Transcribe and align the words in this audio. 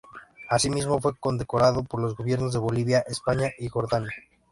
Asimismo, 0.49 0.99
fue 0.99 1.15
condecorado 1.15 1.83
por 1.83 2.01
los 2.01 2.15
gobiernos 2.15 2.53
de 2.53 2.57
Bolivia, 2.57 3.01
España 3.07 3.51
y 3.59 3.67
Jordania. 3.67 4.11